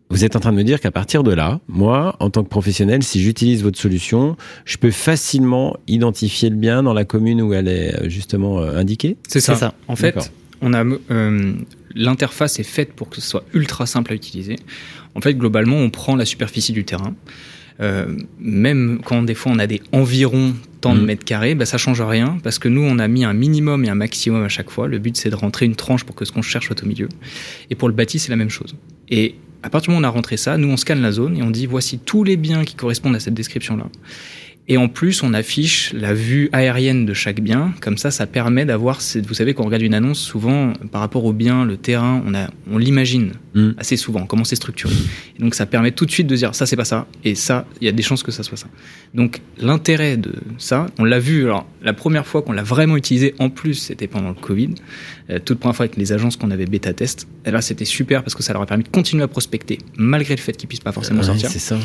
Vous 0.09 0.23
êtes 0.23 0.35
en 0.35 0.39
train 0.39 0.51
de 0.51 0.57
me 0.57 0.63
dire 0.63 0.79
qu'à 0.79 0.91
partir 0.91 1.23
de 1.23 1.33
là, 1.33 1.59
moi, 1.67 2.15
en 2.19 2.29
tant 2.29 2.43
que 2.43 2.49
professionnel, 2.49 3.01
si 3.03 3.21
j'utilise 3.21 3.63
votre 3.63 3.79
solution, 3.79 4.37
je 4.63 4.77
peux 4.77 4.91
facilement 4.91 5.75
identifier 5.87 6.49
le 6.49 6.55
bien 6.55 6.83
dans 6.83 6.93
la 6.93 7.05
commune 7.05 7.41
où 7.41 7.53
elle 7.53 7.67
est 7.67 7.95
euh, 7.95 8.09
justement 8.09 8.59
euh, 8.59 8.77
indiquée 8.77 9.17
C'est 9.27 9.39
ça. 9.39 9.73
En 9.87 9.95
fait, 9.95 10.31
on 10.61 10.73
a 10.73 10.85
euh, 10.85 11.53
l'interface 11.95 12.59
est 12.59 12.63
faite 12.63 12.93
pour 12.93 13.09
que 13.09 13.15
ce 13.19 13.27
soit 13.27 13.45
ultra 13.53 13.85
simple 13.87 14.11
à 14.11 14.15
utiliser. 14.15 14.57
En 15.15 15.21
fait, 15.21 15.33
globalement, 15.33 15.77
on 15.77 15.89
prend 15.89 16.15
la 16.15 16.25
superficie 16.25 16.71
du 16.73 16.85
terrain. 16.85 17.15
Euh, 17.81 18.05
même 18.39 19.01
quand 19.03 19.21
des 19.23 19.33
fois 19.33 19.51
on 19.53 19.59
a 19.59 19.67
des 19.67 19.81
environs 19.91 20.53
tant 20.79 20.93
de 20.93 20.99
Mhm. 21.01 21.05
mètres 21.05 21.25
carrés, 21.25 21.55
bah, 21.55 21.65
ça 21.65 21.77
change 21.77 22.01
rien 22.01 22.37
parce 22.41 22.57
que 22.57 22.69
nous 22.69 22.81
on 22.81 22.99
a 22.99 23.07
mis 23.09 23.25
un 23.25 23.33
minimum 23.33 23.83
et 23.83 23.89
un 23.89 23.95
maximum 23.95 24.43
à 24.45 24.49
chaque 24.49 24.69
fois. 24.69 24.87
Le 24.87 24.97
but 24.97 25.17
c'est 25.17 25.29
de 25.29 25.35
rentrer 25.35 25.65
une 25.65 25.75
tranche 25.75 26.05
pour 26.05 26.15
que 26.15 26.23
ce 26.23 26.31
qu'on 26.31 26.41
cherche 26.41 26.67
soit 26.67 26.81
au 26.83 26.85
milieu. 26.85 27.09
Et 27.69 27.75
pour 27.75 27.89
le 27.89 27.93
bâti 27.93 28.17
c'est 28.17 28.29
la 28.29 28.37
même 28.37 28.49
chose. 28.49 28.75
Et 29.09 29.35
à 29.65 29.69
partir 29.71 29.89
du 29.89 29.95
moment 29.95 30.07
où 30.07 30.09
on 30.09 30.11
a 30.11 30.13
rentré 30.13 30.37
ça, 30.37 30.57
nous 30.57 30.67
on 30.67 30.77
scanne 30.77 31.01
la 31.01 31.11
zone 31.11 31.35
et 31.37 31.41
on 31.41 31.49
dit 31.49 31.65
voici 31.65 31.97
tous 31.97 32.23
les 32.23 32.37
biens 32.37 32.63
qui 32.63 32.75
correspondent 32.75 33.15
à 33.15 33.19
cette 33.19 33.33
description 33.33 33.75
là. 33.75 33.87
Et 34.67 34.77
en 34.77 34.87
plus, 34.87 35.21
on 35.21 35.33
affiche 35.33 35.93
la 35.93 36.13
vue 36.13 36.49
aérienne 36.51 37.05
de 37.05 37.13
chaque 37.13 37.39
bien. 37.39 37.73
Comme 37.81 37.97
ça, 37.97 38.09
ça 38.09 38.25
permet 38.25 38.65
d'avoir. 38.65 38.99
Vous 39.27 39.33
savez, 39.33 39.53
quand 39.53 39.63
on 39.63 39.67
regarde 39.67 39.83
une 39.83 39.93
annonce, 39.93 40.19
souvent, 40.19 40.73
par 40.91 41.01
rapport 41.01 41.25
au 41.25 41.33
bien, 41.33 41.65
le 41.65 41.77
terrain, 41.77 42.23
on, 42.25 42.33
a, 42.33 42.49
on 42.71 42.77
l'imagine 42.77 43.33
Mm. 43.55 43.71
assez 43.77 43.95
souvent, 43.95 44.25
comment 44.25 44.43
c'est 44.43 44.57
structuré. 44.57 44.93
Et 45.39 45.41
donc, 45.41 45.55
ça 45.55 45.65
permet 45.65 45.91
tout 45.91 46.05
de 46.05 46.11
suite 46.11 46.27
de 46.27 46.35
dire 46.35 46.53
ça, 46.53 46.65
c'est 46.65 46.75
pas 46.75 46.83
ça. 46.83 47.07
Et 47.23 47.35
ça, 47.35 47.65
il 47.79 47.85
y 47.85 47.87
a 47.87 47.93
des 47.93 48.03
chances 48.03 48.21
que 48.21 48.31
ça 48.33 48.43
soit 48.43 48.57
ça. 48.57 48.67
Donc, 49.13 49.39
l'intérêt 49.57 50.17
de 50.17 50.33
ça, 50.57 50.87
on 50.99 51.05
l'a 51.05 51.19
vu. 51.19 51.45
Alors, 51.45 51.65
la 51.81 51.93
première 51.93 52.27
fois 52.27 52.41
qu'on 52.41 52.51
l'a 52.51 52.63
vraiment 52.63 52.97
utilisé, 52.97 53.33
en 53.39 53.49
plus, 53.49 53.75
c'était 53.75 54.07
pendant 54.07 54.27
le 54.29 54.35
Covid. 54.35 54.71
Euh, 55.29 55.39
toute 55.39 55.59
première 55.59 55.75
fois 55.75 55.85
avec 55.85 55.95
les 55.95 56.11
agences 56.11 56.35
qu'on 56.35 56.51
avait 56.51 56.65
bêta 56.65 56.93
test. 56.93 57.29
Et 57.45 57.51
là, 57.51 57.61
c'était 57.61 57.85
super 57.85 58.23
parce 58.23 58.35
que 58.35 58.43
ça 58.43 58.51
leur 58.51 58.61
a 58.61 58.65
permis 58.65 58.83
de 58.83 58.89
continuer 58.89 59.23
à 59.23 59.29
prospecter, 59.29 59.79
malgré 59.97 60.35
le 60.35 60.41
fait 60.41 60.51
qu'ils 60.57 60.67
puissent 60.67 60.81
pas 60.81 60.91
forcément 60.91 61.21
Ouais, 61.21 61.25
sortir. 61.25 61.49
C'est 61.49 61.59
ça. 61.59 61.79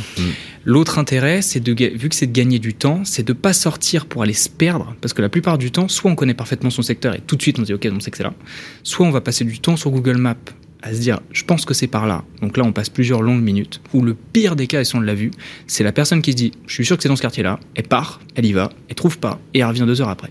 L'autre 0.64 0.98
intérêt, 0.98 1.40
c'est 1.40 1.60
de, 1.60 1.72
vu 1.72 2.08
que 2.08 2.16
c'est 2.16 2.26
de 2.26 2.32
gagner 2.32 2.58
du 2.58 2.69
temps, 2.74 3.02
c'est 3.04 3.26
de 3.26 3.32
pas 3.32 3.52
sortir 3.52 4.06
pour 4.06 4.22
aller 4.22 4.32
se 4.32 4.48
perdre, 4.48 4.94
parce 5.00 5.14
que 5.14 5.22
la 5.22 5.28
plupart 5.28 5.58
du 5.58 5.70
temps, 5.70 5.88
soit 5.88 6.10
on 6.10 6.14
connaît 6.14 6.34
parfaitement 6.34 6.70
son 6.70 6.82
secteur 6.82 7.14
et 7.14 7.20
tout 7.20 7.36
de 7.36 7.42
suite 7.42 7.58
on 7.58 7.62
se 7.62 7.66
dit 7.66 7.74
ok, 7.74 7.88
on 7.92 8.00
sait 8.00 8.10
que 8.10 8.16
c'est 8.16 8.22
là, 8.22 8.34
soit 8.82 9.06
on 9.06 9.10
va 9.10 9.20
passer 9.20 9.44
du 9.44 9.58
temps 9.60 9.76
sur 9.76 9.90
Google 9.90 10.16
Maps 10.16 10.36
à 10.82 10.94
se 10.94 11.00
dire 11.00 11.20
je 11.32 11.44
pense 11.44 11.64
que 11.64 11.74
c'est 11.74 11.86
par 11.86 12.06
là. 12.06 12.24
Donc 12.40 12.56
là, 12.56 12.64
on 12.64 12.72
passe 12.72 12.88
plusieurs 12.88 13.22
longues 13.22 13.42
minutes. 13.42 13.80
Ou 13.92 14.02
le 14.02 14.14
pire 14.14 14.56
des 14.56 14.66
cas, 14.66 14.80
et 14.80 14.84
si 14.84 14.96
on 14.96 15.00
l'a 15.00 15.14
vu, 15.14 15.30
c'est 15.66 15.84
la 15.84 15.92
personne 15.92 16.22
qui 16.22 16.32
se 16.32 16.36
dit 16.36 16.52
je 16.66 16.74
suis 16.74 16.84
sûr 16.84 16.96
que 16.96 17.02
c'est 17.02 17.08
dans 17.08 17.16
ce 17.16 17.22
quartier-là, 17.22 17.60
elle 17.74 17.86
part, 17.86 18.20
elle 18.34 18.46
y 18.46 18.52
va, 18.52 18.70
elle 18.88 18.94
trouve 18.94 19.18
pas 19.18 19.40
et 19.54 19.60
elle 19.60 19.66
revient 19.66 19.84
deux 19.86 20.00
heures 20.00 20.08
après. 20.08 20.30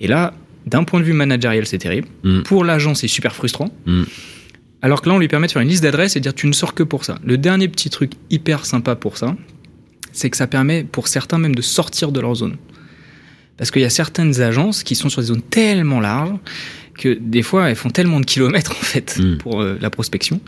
Et 0.00 0.06
là, 0.06 0.34
d'un 0.66 0.84
point 0.84 1.00
de 1.00 1.04
vue 1.04 1.12
managériel, 1.12 1.66
c'est 1.66 1.78
terrible. 1.78 2.08
Mm. 2.24 2.42
Pour 2.42 2.64
l'agent, 2.64 2.94
c'est 2.94 3.08
super 3.08 3.34
frustrant. 3.34 3.70
Mm. 3.86 4.04
Alors 4.82 5.02
que 5.02 5.08
là, 5.08 5.14
on 5.14 5.18
lui 5.18 5.28
permet 5.28 5.46
de 5.46 5.52
faire 5.52 5.62
une 5.62 5.68
liste 5.68 5.82
d'adresses 5.82 6.16
et 6.16 6.20
de 6.20 6.22
dire 6.22 6.34
tu 6.34 6.46
ne 6.46 6.52
sors 6.52 6.74
que 6.74 6.82
pour 6.82 7.04
ça. 7.04 7.18
Le 7.24 7.36
dernier 7.36 7.68
petit 7.68 7.90
truc 7.90 8.12
hyper 8.30 8.64
sympa 8.64 8.96
pour 8.96 9.18
ça, 9.18 9.36
c'est 10.12 10.30
que 10.30 10.36
ça 10.36 10.46
permet 10.46 10.84
pour 10.84 11.08
certains 11.08 11.38
même 11.38 11.54
de 11.54 11.62
sortir 11.62 12.12
de 12.12 12.20
leur 12.20 12.34
zone. 12.34 12.56
Parce 13.56 13.70
qu'il 13.70 13.82
y 13.82 13.84
a 13.84 13.90
certaines 13.90 14.40
agences 14.40 14.82
qui 14.82 14.94
sont 14.94 15.08
sur 15.08 15.20
des 15.20 15.28
zones 15.28 15.42
tellement 15.42 16.00
larges 16.00 16.38
que 17.00 17.18
des 17.20 17.42
fois 17.42 17.68
elles 17.70 17.76
font 17.76 17.90
tellement 17.90 18.20
de 18.20 18.24
kilomètres 18.26 18.72
en 18.72 18.84
fait 18.84 19.16
Mm. 19.18 19.38
pour 19.38 19.60
euh, 19.62 19.76
la 19.80 19.90
prospection 19.90 20.40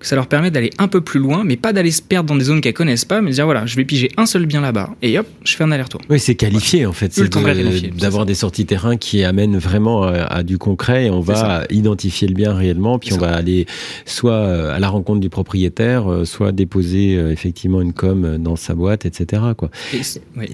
que 0.00 0.06
ça 0.06 0.14
leur 0.16 0.26
permet 0.28 0.50
d'aller 0.50 0.70
un 0.78 0.86
peu 0.88 1.00
plus 1.00 1.18
loin, 1.20 1.42
mais 1.44 1.56
pas 1.56 1.72
d'aller 1.72 1.90
se 1.90 2.00
perdre 2.02 2.28
dans 2.28 2.36
des 2.36 2.44
zones 2.44 2.60
qu'elles 2.60 2.72
connaissent 2.72 3.04
pas, 3.04 3.20
mais 3.20 3.30
de 3.30 3.34
dire 3.34 3.44
voilà, 3.44 3.66
je 3.66 3.74
vais 3.76 3.84
piger 3.84 4.10
un 4.16 4.26
seul 4.26 4.46
bien 4.46 4.60
là-bas 4.60 4.90
et 5.02 5.18
hop, 5.18 5.26
je 5.44 5.54
fais 5.56 5.64
un 5.64 5.70
aller-retour. 5.72 6.00
Oui, 6.08 6.18
c'est 6.20 6.34
qualifié 6.36 6.86
en 6.86 6.92
fait. 6.92 7.12
C'est 7.12 7.28
de- 7.28 7.98
d'avoir 7.98 8.24
des 8.24 8.34
sorties 8.34 8.64
terrain 8.66 8.96
qui 8.96 9.22
amènent 9.24 9.58
vraiment 9.58 10.04
à, 10.04 10.12
à 10.22 10.42
du 10.42 10.56
concret 10.56 11.06
et 11.06 11.10
on 11.10 11.20
va 11.20 11.64
identifier 11.70 12.26
le 12.28 12.34
bien 12.34 12.54
réellement, 12.54 12.98
puis 12.98 13.12
on 13.12 13.16
ça. 13.20 13.26
va 13.26 13.34
aller 13.34 13.66
soit 14.06 14.32
euh, 14.32 14.74
à 14.74 14.78
la 14.78 14.88
rencontre 14.88 15.20
du 15.20 15.28
propriétaire, 15.30 16.10
euh, 16.10 16.24
soit 16.24 16.52
déposer 16.52 17.16
euh, 17.16 17.32
effectivement 17.32 17.80
une 17.82 17.92
com 17.92 18.38
dans 18.38 18.56
sa 18.56 18.74
boîte, 18.74 19.04
etc. 19.04 19.42
Quoi. 19.56 19.70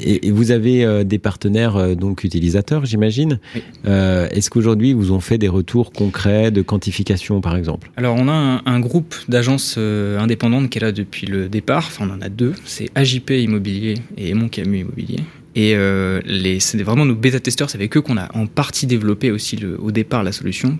Et 0.00 0.30
vous 0.30 0.50
avez 0.50 0.84
euh, 0.84 1.04
des 1.04 1.18
partenaires 1.18 1.76
euh, 1.76 1.94
donc 1.94 2.24
utilisateurs, 2.24 2.84
j'imagine. 2.86 3.38
Oui. 3.54 3.62
Euh, 3.86 4.28
Est-ce 4.30 4.50
qu'aujourd'hui 4.50 4.92
vous 4.94 5.12
ont 5.12 5.20
fait 5.20 5.38
des 5.38 5.43
retours 5.48 5.92
concrets 5.92 6.50
de 6.50 6.62
quantification, 6.62 7.40
par 7.40 7.56
exemple? 7.56 7.90
Alors 7.96 8.16
on 8.18 8.28
a 8.28 8.32
un, 8.32 8.62
un 8.66 8.80
groupe 8.80 9.14
d'agences 9.28 9.76
euh, 9.78 10.18
indépendantes 10.18 10.70
qui 10.70 10.78
est 10.78 10.80
là 10.82 10.92
depuis 10.92 11.26
le 11.26 11.48
départ, 11.48 11.84
enfin 11.86 12.08
on 12.08 12.14
en 12.14 12.20
a 12.20 12.28
deux, 12.28 12.52
c'est 12.64 12.88
AJP 12.94 13.30
Immobilier 13.30 13.94
et 14.16 14.34
Mon 14.34 14.48
Camus 14.48 14.80
Immobilier. 14.80 15.20
Et 15.56 15.74
euh, 15.76 16.20
les, 16.24 16.58
c'est 16.58 16.82
vraiment 16.82 17.04
nos 17.04 17.14
bêta-testeurs, 17.14 17.70
c'est 17.70 17.78
avec 17.78 17.96
eux 17.96 18.00
qu'on 18.00 18.16
a 18.16 18.28
en 18.36 18.46
partie 18.46 18.86
développé 18.86 19.30
aussi 19.30 19.56
le, 19.56 19.80
au 19.80 19.92
départ 19.92 20.24
la 20.24 20.32
solution 20.32 20.78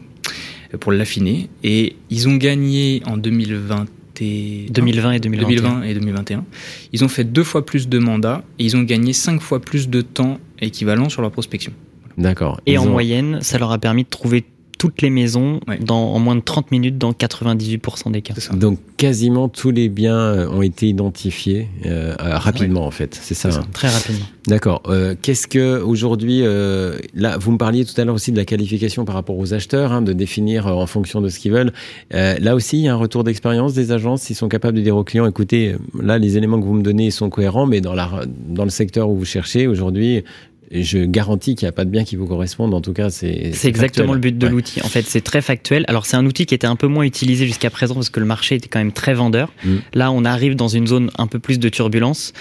euh, 0.73 0.79
pour 0.79 0.91
l'affiner. 0.91 1.49
Et 1.63 1.95
ils 2.11 2.29
ont 2.29 2.35
gagné 2.37 3.01
en 3.07 3.17
2020 3.17 3.87
et 4.21 4.67
2020 4.71 5.13
et 5.13 5.21
2021. 5.21 5.49
2020 5.49 5.83
et 5.83 5.95
2021. 5.95 6.45
Ils 6.93 7.05
ont 7.05 7.09
fait 7.09 7.25
deux 7.25 7.43
fois 7.45 7.65
plus 7.67 7.89
de 7.89 7.99
mandats 7.99 8.43
et 8.59 8.65
ils 8.65 8.77
ont 8.77 8.83
gagné 8.83 9.13
cinq 9.13 9.41
fois 9.41 9.61
plus 9.61 9.89
de 9.89 10.01
temps 10.01 10.39
équivalent 10.61 11.09
sur 11.09 11.23
leur 11.23 11.31
prospection. 11.31 11.73
D'accord. 12.17 12.61
Et 12.67 12.73
Ils 12.75 12.79
en 12.79 12.87
ont- 12.87 12.91
moyenne, 12.91 13.39
ça 13.43 13.59
leur 13.59 13.73
a 13.73 13.79
permis 13.79 14.05
de 14.05 14.09
trouver 14.09 14.45
toutes 14.79 15.03
les 15.03 15.11
maisons 15.11 15.61
Ouais. 15.69 15.79
dans, 15.79 16.13
en 16.13 16.19
moins 16.19 16.37
de 16.37 16.41
30 16.41 16.71
minutes 16.71 16.99
dans 16.99 17.13
98% 17.13 18.11
des 18.11 18.23
cas. 18.23 18.35
Donc 18.55 18.79
quasiment 18.97 19.49
tous 19.49 19.71
les 19.71 19.89
biens 19.89 20.17
euh, 20.17 20.49
ont 20.49 20.63
été 20.63 20.89
identifiés 20.89 21.69
euh, 21.87 22.15
euh, 22.21 22.37
rapidement 22.39 22.87
en 22.87 22.91
fait, 22.91 23.19
c'est 23.21 23.35
ça. 23.35 23.49
Hein 23.49 23.53
ça. 23.53 23.65
Très 23.73 23.89
rapidement. 23.89 24.25
D'accord. 24.47 24.83
Euh, 24.89 25.15
Qu'est-ce 25.21 25.47
que 25.47 25.81
aujourd'hui, 25.81 26.41
euh, 26.43 26.99
là, 27.15 27.39
vous 27.39 27.51
me 27.53 27.57
parliez 27.59 27.85
tout 27.85 27.99
à 27.99 28.05
l'heure 28.05 28.15
aussi 28.15 28.31
de 28.31 28.37
la 28.37 28.45
qualification 28.45 29.05
par 29.07 29.15
rapport 29.15 29.39
aux 29.39 29.55
acheteurs, 29.55 29.93
hein, 29.93 30.03
de 30.03 30.13
définir 30.13 30.67
euh, 30.67 30.73
en 30.73 30.87
fonction 30.87 31.21
de 31.23 31.29
ce 31.31 31.39
qu'ils 31.39 31.53
veulent. 31.53 31.73
Euh, 32.13 32.37
là 32.41 32.55
aussi, 32.55 32.79
il 32.79 32.83
y 32.85 32.89
a 32.89 32.93
un 32.93 32.97
retour 32.97 33.25
d'expérience 33.25 33.73
des 33.75 33.91
agences, 33.93 34.29
ils 34.29 34.35
sont 34.35 34.49
capables 34.49 34.77
de 34.77 34.83
dire 34.83 34.97
aux 34.97 35.05
clients, 35.05 35.27
écoutez, 35.27 35.77
là, 35.99 36.19
les 36.19 36.37
éléments 36.37 36.61
que 36.61 36.67
vous 36.67 36.75
me 36.75 36.83
donnez 36.83 37.11
sont 37.11 37.31
cohérents, 37.31 37.67
mais 37.67 37.81
dans 37.81 37.95
la 37.95 38.11
dans 38.49 38.65
le 38.65 38.71
secteur 38.71 39.09
où 39.09 39.17
vous 39.17 39.25
cherchez 39.25 39.67
aujourd'hui, 39.67 40.25
je 40.71 40.99
garantis 41.05 41.55
qu'il 41.55 41.67
n'y 41.67 41.71
a 41.71 41.73
pas 41.73 41.85
de 41.85 41.91
bien 41.91 42.05
qui 42.05 42.17
vous 42.17 42.27
correspondent. 42.27 42.75
En 42.75 42.81
tout 42.81 42.93
cas, 42.93 43.11
c'est 43.11 43.51
C'est 43.53 43.69
exactement 43.69 44.13
factuel. 44.13 44.15
le 44.15 44.21
but 44.21 44.39
de 44.39 44.47
Ouais. 44.47 44.53
l'outil. 44.53 44.81
En 44.83 44.89
fait, 44.89 45.03
c'est 45.07 45.21
très 45.21 45.41
factuel. 45.43 45.85
Alors, 45.89 46.07
c'est 46.07 46.17
un 46.17 46.27
outil 46.27 46.47
qui 46.47 46.55
était 46.55 46.67
un 46.67 46.77
peu 46.77 46.87
moins 46.87 47.05
utilisé 47.05 47.47
jusqu'à 47.47 47.71
présent 47.71 47.95
parce 47.95 48.11
que 48.11 48.21
le 48.21 48.27
marché 48.27 48.55
était 48.57 48.69
quand 48.69 48.79
même 48.81 48.93
très 48.93 49.15
vendeur. 49.15 49.53
Mm. 49.65 49.77
Là, 49.95 50.11
on 50.13 50.25
arrive 50.25 50.55
dans 50.57 50.69
une 50.69 50.87
zone 50.87 51.11
un 51.19 51.27
peu 51.27 51.39
plus 51.39 51.59
de 51.59 51.69
turbulence 51.69 52.33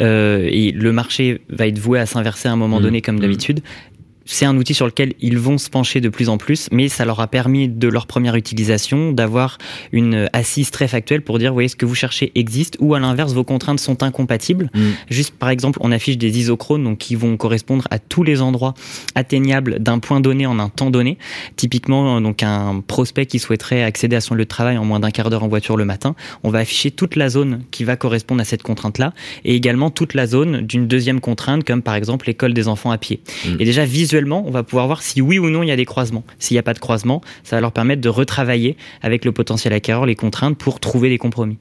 euh, 0.00 0.46
et 0.50 0.72
le 0.72 0.92
marché 0.92 1.40
va 1.48 1.66
être 1.66 1.78
voué 1.78 1.98
à 1.98 2.06
s'inverser 2.06 2.48
à 2.48 2.52
un 2.52 2.56
moment 2.56 2.78
Mm. 2.80 2.82
donné, 2.82 3.02
comme 3.02 3.16
Mm. 3.16 3.20
d'habitude. 3.20 3.60
C'est 4.30 4.44
un 4.44 4.56
outil 4.56 4.74
sur 4.74 4.86
lequel 4.86 5.14
ils 5.20 5.38
vont 5.38 5.56
se 5.56 5.70
pencher 5.70 6.00
de 6.00 6.10
plus 6.10 6.28
en 6.28 6.36
plus, 6.36 6.68
mais 6.70 6.88
ça 6.88 7.06
leur 7.06 7.18
a 7.20 7.26
permis 7.26 7.66
de 7.68 7.88
leur 7.88 8.06
première 8.06 8.36
utilisation 8.36 9.10
d'avoir 9.10 9.56
une 9.90 10.28
assise 10.34 10.70
très 10.70 10.86
factuelle 10.86 11.22
pour 11.22 11.38
dire, 11.38 11.50
vous 11.50 11.56
voyez, 11.56 11.68
ce 11.68 11.76
que 11.76 11.86
vous 11.86 11.94
cherchez 11.94 12.30
existe, 12.34 12.76
ou 12.78 12.94
à 12.94 13.00
l'inverse, 13.00 13.32
vos 13.32 13.42
contraintes 13.42 13.80
sont 13.80 14.02
incompatibles. 14.02 14.70
Mm. 14.74 14.80
Juste 15.08 15.34
par 15.34 15.48
exemple, 15.48 15.78
on 15.82 15.90
affiche 15.90 16.18
des 16.18 16.38
isochrones 16.38 16.84
donc 16.84 16.98
qui 16.98 17.14
vont 17.14 17.36
correspondre 17.38 17.88
à 17.90 17.98
tous 17.98 18.22
les 18.22 18.42
endroits 18.42 18.74
atteignables 19.14 19.78
d'un 19.78 19.98
point 19.98 20.20
donné 20.20 20.44
en 20.44 20.58
un 20.58 20.68
temps 20.68 20.90
donné. 20.90 21.16
Typiquement, 21.56 22.20
donc 22.20 22.42
un 22.42 22.82
prospect 22.86 23.24
qui 23.24 23.38
souhaiterait 23.38 23.82
accéder 23.82 24.16
à 24.16 24.20
son 24.20 24.34
lieu 24.34 24.44
de 24.44 24.48
travail 24.48 24.76
en 24.76 24.84
moins 24.84 25.00
d'un 25.00 25.10
quart 25.10 25.30
d'heure 25.30 25.44
en 25.44 25.48
voiture 25.48 25.78
le 25.78 25.86
matin, 25.86 26.14
on 26.42 26.50
va 26.50 26.58
afficher 26.58 26.90
toute 26.90 27.16
la 27.16 27.30
zone 27.30 27.62
qui 27.70 27.84
va 27.84 27.96
correspondre 27.96 28.42
à 28.42 28.44
cette 28.44 28.62
contrainte-là, 28.62 29.14
et 29.46 29.54
également 29.54 29.90
toute 29.90 30.12
la 30.12 30.26
zone 30.26 30.60
d'une 30.60 30.86
deuxième 30.86 31.20
contrainte, 31.20 31.64
comme 31.64 31.80
par 31.80 31.94
exemple 31.94 32.26
l'école 32.26 32.52
des 32.52 32.68
enfants 32.68 32.90
à 32.90 32.98
pied. 32.98 33.20
Mm. 33.46 33.56
Et 33.60 33.64
déjà 33.64 33.86
visuellement, 33.86 34.17
on 34.26 34.50
va 34.50 34.62
pouvoir 34.62 34.86
voir 34.86 35.02
si 35.02 35.20
oui 35.20 35.38
ou 35.38 35.50
non 35.50 35.62
il 35.62 35.68
y 35.68 35.72
a 35.72 35.76
des 35.76 35.84
croisements. 35.84 36.24
S'il 36.38 36.54
n'y 36.54 36.58
a 36.58 36.62
pas 36.62 36.74
de 36.74 36.78
croisement, 36.78 37.20
ça 37.44 37.56
va 37.56 37.60
leur 37.60 37.72
permettre 37.72 38.00
de 38.00 38.08
retravailler 38.08 38.76
avec 39.02 39.24
le 39.24 39.32
potentiel 39.32 39.72
acquéreur 39.72 40.06
les 40.06 40.16
contraintes 40.16 40.56
pour 40.56 40.80
trouver 40.80 41.08
des 41.08 41.18
compromis. 41.18 41.58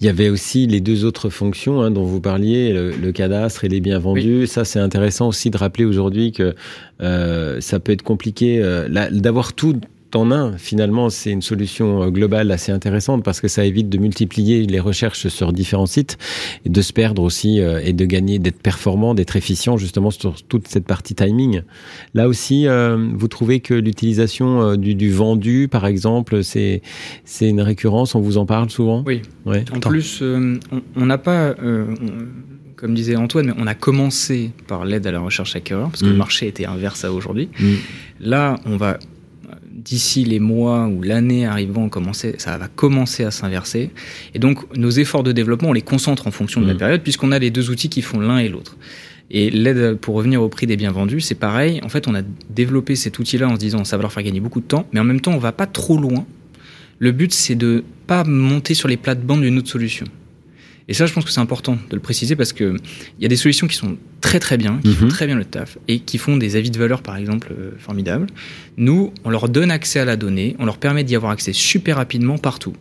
Il 0.00 0.06
y 0.06 0.08
avait 0.08 0.28
aussi 0.28 0.66
les 0.66 0.80
deux 0.80 1.04
autres 1.04 1.30
fonctions 1.30 1.82
hein, 1.82 1.90
dont 1.90 2.04
vous 2.04 2.20
parliez, 2.20 2.72
le, 2.72 3.12
cadastre 3.12 3.64
et 3.64 3.68
les 3.68 3.80
biens 3.80 3.98
vendus. 3.98 4.46
Ça, 4.46 4.64
c'est 4.64 4.80
intéressant 4.80 5.28
aussi 5.28 5.50
de 5.50 5.56
rappeler 5.56 5.84
aujourd'hui 5.84 6.32
que 6.32 6.54
euh, 7.00 7.60
ça 7.60 7.78
peut 7.78 7.92
être 7.92 8.02
compliqué 8.02 8.60
euh, 8.60 8.88
d'avoir 9.10 9.52
tout 9.52 9.78
en 10.16 10.30
un, 10.30 10.56
finalement, 10.58 11.10
c'est 11.10 11.30
une 11.30 11.42
solution 11.42 12.02
euh, 12.02 12.10
globale 12.10 12.50
assez 12.50 12.72
intéressante 12.72 13.24
parce 13.24 13.40
que 13.40 13.48
ça 13.48 13.64
évite 13.64 13.88
de 13.88 13.98
multiplier 13.98 14.64
les 14.64 14.80
recherches 14.80 15.28
sur 15.28 15.52
différents 15.52 15.86
sites 15.86 16.18
et 16.64 16.68
de 16.68 16.82
se 16.82 16.92
perdre 16.92 17.22
aussi 17.22 17.60
euh, 17.60 17.80
et 17.82 17.92
de 17.92 18.04
gagner, 18.04 18.38
d'être 18.38 18.60
performant, 18.60 19.14
d'être 19.14 19.36
efficient 19.36 19.76
justement 19.76 20.10
sur 20.10 20.42
toute 20.42 20.68
cette 20.68 20.86
partie 20.86 21.14
timing. 21.14 21.62
Là 22.14 22.28
aussi, 22.28 22.66
euh, 22.66 22.96
vous 23.14 23.28
trouvez 23.28 23.60
que 23.60 23.74
l'utilisation 23.74 24.76
du, 24.76 25.10
vendu, 25.10 25.68
par 25.70 25.86
exemple, 25.86 26.42
c'est 26.44 26.82
c'est 27.24 27.48
une 27.48 27.60
récurrence? 27.60 28.14
On 28.14 28.20
vous 28.20 28.38
en 28.38 28.46
parle 28.46 28.70
souvent? 28.70 29.02
Oui. 29.06 29.22
Ouais. 29.46 29.64
En 29.74 29.80
plus, 29.80 30.22
on 30.22 31.06
n'a 31.06 31.18
pas 31.18 31.54
comme 32.82 32.94
disait 32.94 33.14
Antoine, 33.14 33.46
mais 33.46 33.52
on 33.58 33.68
a 33.68 33.76
commencé 33.76 34.50
par 34.66 34.84
l'aide 34.84 35.06
à 35.06 35.12
la 35.12 35.20
recherche 35.20 35.54
acquéreur, 35.54 35.88
parce 35.90 36.00
que 36.00 36.08
le 36.08 36.14
mmh. 36.14 36.16
marché 36.16 36.48
était 36.48 36.66
inverse 36.66 37.04
à 37.04 37.12
aujourd'hui. 37.12 37.48
Mmh. 37.60 37.74
Là, 38.18 38.58
on 38.66 38.76
va 38.76 38.98
d'ici 39.84 40.24
les 40.24 40.40
mois 40.40 40.86
ou 40.86 41.02
l'année 41.02 41.46
arrivant, 41.46 41.90
ça 42.38 42.58
va 42.58 42.68
commencer 42.68 43.24
à 43.24 43.30
s'inverser. 43.30 43.90
Et 44.34 44.38
donc, 44.38 44.58
nos 44.76 44.90
efforts 44.90 45.22
de 45.22 45.32
développement, 45.32 45.70
on 45.70 45.72
les 45.72 45.82
concentre 45.82 46.26
en 46.26 46.30
fonction 46.30 46.60
de 46.60 46.66
la 46.66 46.74
mmh. 46.74 46.78
période, 46.78 47.02
puisqu'on 47.02 47.32
a 47.32 47.38
les 47.38 47.50
deux 47.50 47.70
outils 47.70 47.88
qui 47.88 48.02
font 48.02 48.20
l'un 48.20 48.38
et 48.38 48.48
l'autre. 48.48 48.76
Et 49.30 49.50
l'aide 49.50 49.96
pour 49.96 50.14
revenir 50.14 50.42
au 50.42 50.48
prix 50.48 50.66
des 50.66 50.76
biens 50.76 50.92
vendus, 50.92 51.20
c'est 51.20 51.34
pareil. 51.34 51.80
En 51.82 51.88
fait, 51.88 52.06
on 52.06 52.14
a 52.14 52.22
développé 52.50 52.96
cet 52.96 53.18
outil-là 53.18 53.48
en 53.48 53.54
se 53.54 53.60
disant 53.60 53.84
ça 53.84 53.96
va 53.96 54.02
leur 54.02 54.12
faire 54.12 54.22
gagner 54.22 54.40
beaucoup 54.40 54.60
de 54.60 54.66
temps, 54.66 54.86
mais 54.92 55.00
en 55.00 55.04
même 55.04 55.20
temps, 55.20 55.32
on 55.32 55.38
va 55.38 55.52
pas 55.52 55.66
trop 55.66 55.96
loin. 55.96 56.26
Le 56.98 57.12
but, 57.12 57.32
c'est 57.32 57.54
de 57.54 57.82
pas 58.06 58.24
monter 58.24 58.74
sur 58.74 58.88
les 58.88 58.96
plates-bandes 58.96 59.42
d'une 59.42 59.58
autre 59.58 59.70
solution. 59.70 60.06
Et 60.88 60.94
ça, 60.94 61.06
je 61.06 61.12
pense 61.12 61.24
que 61.24 61.30
c'est 61.30 61.40
important 61.40 61.74
de 61.74 61.94
le 61.94 62.00
préciser 62.00 62.36
parce 62.36 62.52
que 62.52 62.76
il 63.18 63.22
y 63.22 63.26
a 63.26 63.28
des 63.28 63.36
solutions 63.36 63.66
qui 63.66 63.76
sont 63.76 63.96
très 64.20 64.40
très 64.40 64.56
bien, 64.56 64.80
qui 64.82 64.92
font 64.92 65.04
mhm. 65.04 65.10
très 65.10 65.26
bien 65.26 65.36
le 65.36 65.44
taf 65.44 65.78
et 65.88 66.00
qui 66.00 66.18
font 66.18 66.36
des 66.36 66.56
avis 66.56 66.70
de 66.70 66.78
valeur, 66.78 67.02
par 67.02 67.16
exemple, 67.16 67.52
euh, 67.52 67.70
formidables. 67.78 68.26
Nous, 68.76 69.12
on 69.24 69.30
leur 69.30 69.48
donne 69.48 69.70
accès 69.70 70.00
à 70.00 70.04
la 70.04 70.16
donnée, 70.16 70.56
on 70.58 70.64
leur 70.64 70.78
permet 70.78 71.04
d'y 71.04 71.16
avoir 71.16 71.32
accès 71.32 71.52
super 71.52 71.96
rapidement 71.96 72.38
partout 72.38 72.74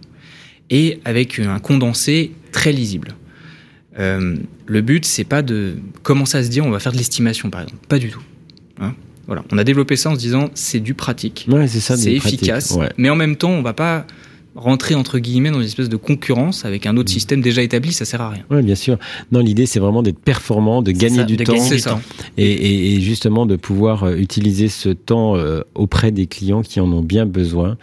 et 0.70 1.00
avec 1.05 1.39
un 1.39 1.60
condensé 1.60 2.31
très 2.51 2.72
lisible. 2.72 3.15
Euh, 4.00 4.38
le 4.65 4.81
but, 4.81 5.05
c'est 5.05 5.25
pas 5.25 5.41
de 5.41 5.75
commencer 6.01 6.38
à 6.38 6.43
se 6.43 6.50
dire 6.50 6.65
on 6.65 6.72
va 6.72 6.79
faire 6.79 6.93
de 6.93 6.98
l'estimation, 6.98 7.50
par 7.50 7.62
exemple. 7.62 7.86
Pas 7.88 8.00
du 8.00 8.10
tout. 8.10 8.24
Hein 8.79 8.96
voilà. 9.27 9.43
On 9.51 9.58
a 9.58 9.63
développé 9.63 9.96
ça 9.96 10.10
en 10.10 10.15
se 10.15 10.20
disant 10.20 10.50
c'est 10.55 10.79
du 10.79 10.93
pratique, 10.93 11.46
ouais, 11.50 11.67
c'est 11.67 12.13
efficace, 12.13 12.77
mais 12.98 13.10
en 13.10 13.15
même 13.15 13.36
temps, 13.36 13.51
on 13.51 13.62
va 13.62 13.74
pas 13.74 14.08
rentrer 14.55 14.96
entre 14.96 15.20
guillemets 15.20 15.50
dans 15.50 15.60
une 15.60 15.65
espèce 15.65 15.88
de 15.88 15.96
concurrence 15.96 16.65
avec 16.65 16.86
un 16.86 16.98
autre 16.98 17.10
mm. 17.10 17.13
système 17.13 17.41
déjà 17.41 17.62
établi, 17.62 17.93
ça 17.93 18.05
sert 18.05 18.22
à 18.22 18.29
rien. 18.29 18.43
Oui, 18.50 18.62
bien 18.62 18.75
sûr. 18.75 18.98
Non, 19.31 19.39
l'idée 19.39 19.65
c'est 19.65 19.79
vraiment 19.79 20.03
d'être 20.03 20.20
performant, 20.20 20.81
de 20.81 20.91
gagner 20.91 21.24
du 21.24 21.38
temps, 21.38 21.53
Et, 22.38 23.00
justement 23.01 23.46
de 23.46 23.55
pouvoir 23.55 24.03
euh, 24.03 24.15
utiliser 24.15 24.67
ce 24.67 24.89
temps 24.89 25.36
euh, 25.36 25.62
auprès 25.75 26.12
des 26.12 26.27
clients 26.27 26.62
qui 26.62 26.79
en 26.79 26.91
ont 26.91 27.01
bien 27.01 27.25
besoin. 27.25 27.77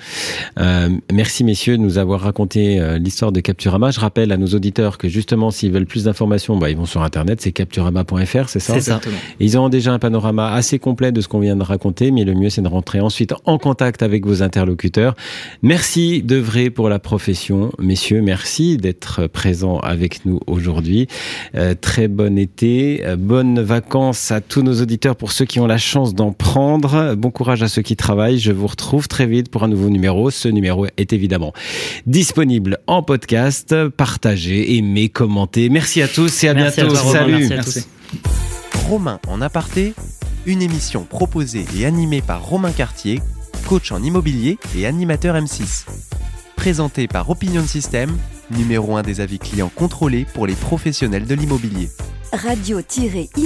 Euh, 0.58 0.90
merci 1.12 1.42
messieurs 1.42 1.78
de 1.78 1.82
nous 1.82 1.98
avoir 1.98 2.20
raconté 2.20 2.80
l'histoire 2.98 3.32
de 3.32 3.40
Capturama. 3.40 3.90
Je 3.90 4.00
rappelle 4.00 4.32
à 4.32 4.36
nos 4.36 4.48
auditeurs 4.48 4.98
que 4.98 5.08
justement 5.08 5.50
s'ils 5.50 5.72
veulent 5.72 5.86
plus 5.86 6.04
d'informations, 6.04 6.56
bah, 6.56 6.70
ils 6.70 6.76
vont 6.76 6.86
sur 6.86 7.02
internet, 7.02 7.40
c'est 7.40 7.52
capturama.fr, 7.52 8.48
c'est 8.48 8.60
ça? 8.60 8.74
C'est 8.74 8.80
ça. 8.80 9.00
Et 9.40 9.44
ils 9.44 9.56
auront 9.56 9.68
déjà 9.68 9.92
un 9.92 9.98
panorama 9.98 10.52
assez 10.52 10.78
complet 10.78 11.12
de 11.12 11.20
ce 11.20 11.28
qu'on 11.28 11.40
vient 11.40 11.56
de 11.56 11.62
raconter, 11.62 12.10
mais 12.10 12.24
le 12.24 12.34
mieux 12.34 12.50
c'est 12.50 12.62
de 12.62 12.68
rentrer 12.68 13.00
ensuite 13.00 13.32
en 13.44 13.58
contact 13.58 14.02
avec 14.02 14.26
vos 14.26 14.42
interlocuteurs. 14.42 15.14
Merci 15.62 16.22
de 16.22 16.36
vrai 16.36 16.57
pour 16.66 16.88
la 16.88 16.98
profession. 16.98 17.70
Messieurs, 17.78 18.20
merci 18.20 18.76
d'être 18.76 19.28
présents 19.28 19.78
avec 19.78 20.26
nous 20.26 20.40
aujourd'hui. 20.48 21.06
Euh, 21.54 21.74
très 21.80 22.08
bon 22.08 22.36
été, 22.36 23.06
euh, 23.06 23.16
bonnes 23.16 23.60
vacances 23.60 24.32
à 24.32 24.40
tous 24.40 24.62
nos 24.62 24.82
auditeurs 24.82 25.14
pour 25.14 25.30
ceux 25.30 25.44
qui 25.44 25.60
ont 25.60 25.68
la 25.68 25.78
chance 25.78 26.14
d'en 26.14 26.32
prendre. 26.32 27.14
Bon 27.14 27.30
courage 27.30 27.62
à 27.62 27.68
ceux 27.68 27.82
qui 27.82 27.94
travaillent. 27.94 28.40
Je 28.40 28.50
vous 28.50 28.66
retrouve 28.66 29.06
très 29.06 29.26
vite 29.26 29.50
pour 29.50 29.62
un 29.62 29.68
nouveau 29.68 29.88
numéro. 29.88 30.30
Ce 30.30 30.48
numéro 30.48 30.86
est 30.96 31.12
évidemment 31.12 31.52
disponible 32.06 32.78
en 32.88 33.02
podcast. 33.02 33.74
Partagez, 33.96 34.76
aimez, 34.76 35.08
commentez. 35.08 35.68
Merci 35.68 36.02
à 36.02 36.08
tous 36.08 36.42
et 36.42 36.48
à 36.48 36.54
bientôt. 36.54 36.92
Salut. 36.94 37.48
Romain 38.88 39.20
en 39.28 39.40
aparté, 39.40 39.94
une 40.44 40.62
émission 40.62 41.04
proposée 41.04 41.66
et 41.78 41.86
animée 41.86 42.22
par 42.22 42.44
Romain 42.44 42.72
Cartier, 42.72 43.20
coach 43.68 43.92
en 43.92 44.02
immobilier 44.02 44.58
et 44.76 44.86
animateur 44.86 45.36
M6 45.36 45.84
présenté 46.58 47.06
par 47.06 47.30
Opinion 47.30 47.64
System, 47.64 48.10
numéro 48.50 48.96
1 48.96 49.02
des 49.02 49.20
avis 49.20 49.38
clients 49.38 49.70
contrôlés 49.72 50.26
pour 50.34 50.44
les 50.44 50.56
professionnels 50.56 51.24
de 51.24 51.34
l'immobilier. 51.36 51.88
Radio-imo.fr 52.32 53.38